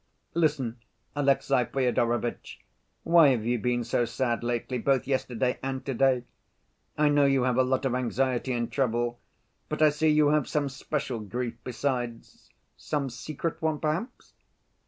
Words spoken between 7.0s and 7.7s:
know you have a